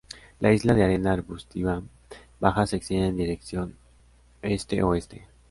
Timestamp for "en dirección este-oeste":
3.09-5.27